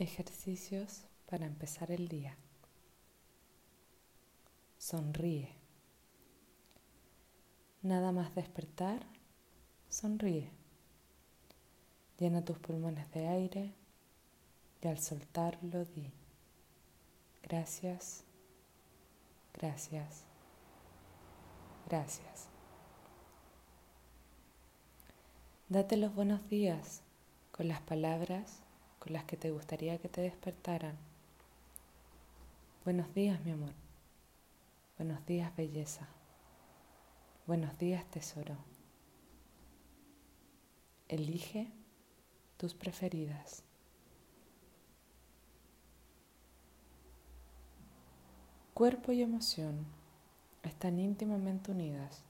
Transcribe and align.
Ejercicios 0.00 1.02
para 1.28 1.44
empezar 1.44 1.90
el 1.90 2.06
día. 2.06 2.36
Sonríe. 4.78 5.48
Nada 7.82 8.12
más 8.12 8.32
despertar, 8.36 9.04
sonríe. 9.88 10.52
Llena 12.16 12.44
tus 12.44 12.60
pulmones 12.60 13.10
de 13.10 13.26
aire 13.26 13.74
y 14.80 14.86
al 14.86 15.00
soltarlo 15.00 15.84
di 15.84 16.12
gracias, 17.42 18.22
gracias, 19.52 20.22
gracias. 21.88 22.46
Date 25.68 25.96
los 25.96 26.14
buenos 26.14 26.48
días 26.48 27.02
con 27.50 27.66
las 27.66 27.80
palabras 27.80 28.62
las 29.10 29.24
que 29.24 29.36
te 29.36 29.50
gustaría 29.50 29.98
que 29.98 30.08
te 30.08 30.20
despertaran. 30.20 30.96
Buenos 32.84 33.12
días, 33.14 33.44
mi 33.44 33.50
amor. 33.52 33.72
Buenos 34.96 35.24
días, 35.26 35.54
belleza. 35.56 36.08
Buenos 37.46 37.78
días, 37.78 38.04
tesoro. 38.10 38.56
Elige 41.08 41.70
tus 42.56 42.74
preferidas. 42.74 43.62
Cuerpo 48.74 49.12
y 49.12 49.22
emoción 49.22 49.86
están 50.62 50.98
íntimamente 50.98 51.70
unidas. 51.72 52.22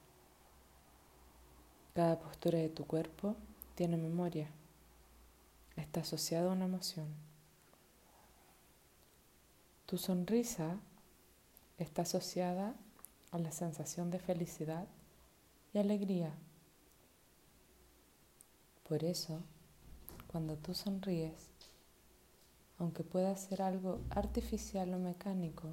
Cada 1.95 2.19
postura 2.19 2.59
de 2.59 2.69
tu 2.69 2.87
cuerpo 2.87 3.37
tiene 3.75 3.97
memoria 3.97 4.49
está 5.81 6.01
asociado 6.01 6.51
a 6.51 6.53
una 6.53 6.65
emoción. 6.65 7.07
Tu 9.87 9.97
sonrisa 9.97 10.79
está 11.79 12.03
asociada 12.03 12.75
a 13.31 13.39
la 13.39 13.53
sensación 13.53 14.11
de 14.11 14.19
felicidad 14.19 14.87
y 15.73 15.79
alegría. 15.79 16.35
Por 18.89 19.05
eso, 19.05 19.41
cuando 20.27 20.57
tú 20.57 20.75
sonríes, 20.75 21.51
aunque 22.79 23.03
pueda 23.03 23.37
ser 23.37 23.63
algo 23.63 24.01
artificial 24.11 24.93
o 24.95 24.99
mecánico, 24.99 25.71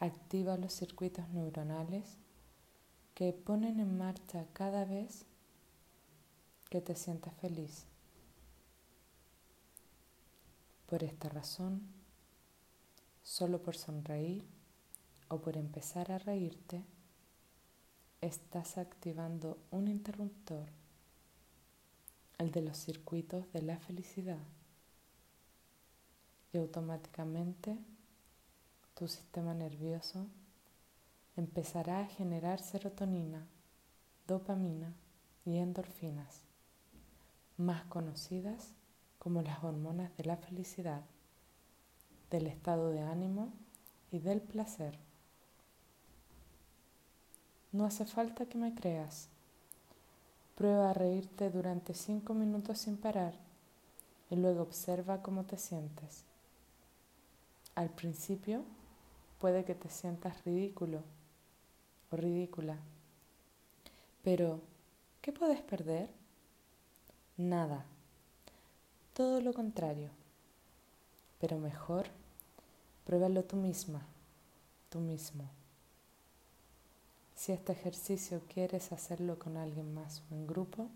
activa 0.00 0.56
los 0.56 0.72
circuitos 0.72 1.28
neuronales 1.30 2.18
que 3.14 3.32
ponen 3.32 3.80
en 3.80 3.96
marcha 3.96 4.46
cada 4.52 4.84
vez 4.84 5.26
que 6.68 6.80
te 6.80 6.96
sientas 6.96 7.34
feliz. 7.34 7.86
Por 10.94 11.02
esta 11.02 11.28
razón, 11.28 11.82
solo 13.24 13.60
por 13.60 13.74
sonreír 13.74 14.44
o 15.26 15.40
por 15.40 15.56
empezar 15.56 16.12
a 16.12 16.18
reírte, 16.18 16.84
estás 18.20 18.78
activando 18.78 19.58
un 19.72 19.88
interruptor, 19.88 20.68
el 22.38 22.52
de 22.52 22.62
los 22.62 22.78
circuitos 22.78 23.52
de 23.52 23.62
la 23.62 23.76
felicidad, 23.76 24.38
y 26.52 26.58
automáticamente 26.58 27.76
tu 28.94 29.08
sistema 29.08 29.52
nervioso 29.52 30.28
empezará 31.36 32.02
a 32.02 32.06
generar 32.06 32.60
serotonina, 32.60 33.48
dopamina 34.28 34.94
y 35.44 35.56
endorfinas, 35.56 36.42
más 37.56 37.82
conocidas 37.86 38.76
como 39.24 39.40
las 39.40 39.64
hormonas 39.64 40.14
de 40.18 40.24
la 40.24 40.36
felicidad, 40.36 41.00
del 42.30 42.46
estado 42.46 42.90
de 42.90 43.00
ánimo 43.00 43.54
y 44.12 44.18
del 44.18 44.42
placer. 44.42 44.98
No 47.72 47.86
hace 47.86 48.04
falta 48.04 48.44
que 48.44 48.58
me 48.58 48.74
creas. 48.74 49.30
Prueba 50.56 50.90
a 50.90 50.92
reírte 50.92 51.48
durante 51.48 51.94
cinco 51.94 52.34
minutos 52.34 52.80
sin 52.80 52.98
parar 52.98 53.34
y 54.28 54.36
luego 54.36 54.60
observa 54.60 55.22
cómo 55.22 55.44
te 55.44 55.56
sientes. 55.56 56.24
Al 57.74 57.88
principio 57.88 58.62
puede 59.40 59.64
que 59.64 59.74
te 59.74 59.88
sientas 59.88 60.44
ridículo 60.44 61.02
o 62.10 62.16
ridícula, 62.16 62.76
pero 64.22 64.60
¿qué 65.22 65.32
puedes 65.32 65.62
perder? 65.62 66.10
Nada 67.38 67.86
todo 69.14 69.40
lo 69.40 69.54
contrario. 69.54 70.10
Pero 71.40 71.58
mejor, 71.58 72.06
pruébalo 73.06 73.44
tú 73.44 73.56
misma, 73.56 74.02
tú 74.90 74.98
mismo. 74.98 75.48
Si 77.36 77.52
este 77.52 77.72
ejercicio 77.72 78.42
quieres 78.52 78.92
hacerlo 78.92 79.38
con 79.38 79.56
alguien 79.56 79.94
más 79.94 80.22
o 80.30 80.34
en 80.34 80.46
grupo, 80.46 80.88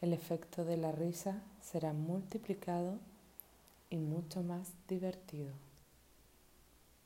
el 0.00 0.12
efecto 0.12 0.64
de 0.64 0.76
la 0.76 0.92
risa 0.92 1.42
será 1.62 1.92
multiplicado 1.92 2.98
y 3.90 3.96
mucho 3.96 4.42
más 4.42 4.68
divertido. 4.88 5.52